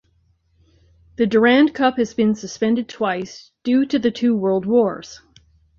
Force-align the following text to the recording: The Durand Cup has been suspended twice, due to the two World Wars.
The 1.17 1.27
Durand 1.27 1.75
Cup 1.75 1.97
has 1.97 2.15
been 2.15 2.33
suspended 2.33 2.89
twice, 2.89 3.51
due 3.63 3.85
to 3.85 3.99
the 3.99 4.09
two 4.09 4.35
World 4.35 4.65
Wars. 4.65 5.21